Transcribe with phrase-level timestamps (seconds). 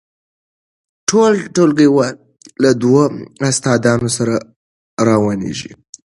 [1.09, 2.15] ټول ټولګیوال
[2.63, 3.03] له دوو
[3.49, 4.35] استادانو سره
[5.07, 5.71] روانیږي.